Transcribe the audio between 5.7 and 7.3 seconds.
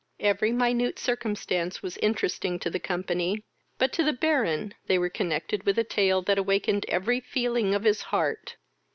a tale that awakened every